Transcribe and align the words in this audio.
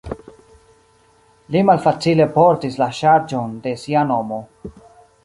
Li 1.55 1.61
malfacile 1.71 2.27
portis 2.37 2.79
la 2.85 2.87
ŝarĝon 3.01 3.55
de 3.67 3.75
sia 3.83 4.05
nomo. 4.15 4.41